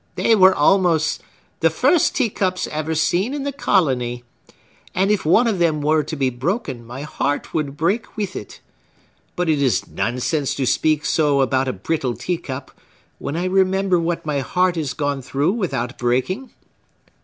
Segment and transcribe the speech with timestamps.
[0.15, 1.21] They were almost
[1.59, 4.23] the first teacups ever seen in the colony;
[4.95, 8.61] and if one of them were to be broken, my heart would break with it.
[9.35, 12.71] But it is nonsense to speak so about a brittle teacup,
[13.19, 16.49] when I remember what my heart has gone through without breaking."